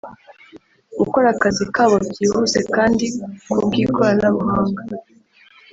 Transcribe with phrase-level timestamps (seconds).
[0.99, 3.05] gukora akazi kabo byihuse kandi
[3.49, 4.83] ku bw’ikoranabuhanga